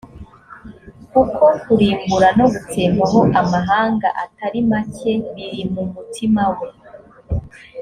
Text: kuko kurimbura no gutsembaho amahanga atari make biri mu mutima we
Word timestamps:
kuko 1.11 1.43
kurimbura 1.61 2.29
no 2.37 2.45
gutsembaho 2.53 3.19
amahanga 3.41 4.07
atari 4.23 4.59
make 4.69 5.11
biri 5.33 5.63
mu 5.73 5.83
mutima 5.93 6.43
we 6.55 6.67